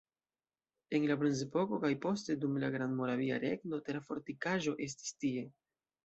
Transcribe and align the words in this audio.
En 0.99 1.03
la 1.09 1.17
bronzepoko 1.23 1.77
kaj 1.83 1.91
poste 2.05 2.35
dum 2.45 2.57
la 2.63 2.69
Grandmoravia 2.75 3.37
Regno 3.43 3.79
tera 3.89 4.01
fortikaĵo 4.07 4.73
estis 4.87 5.13
tie. 5.25 5.45